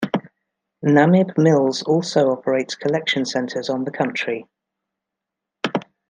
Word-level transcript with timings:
Namib 0.83 1.37
Mills 1.37 1.83
also 1.83 2.31
operates 2.31 2.73
collection 2.73 3.23
centers 3.23 3.69
on 3.69 3.83
the 3.83 3.91
country. 3.91 4.47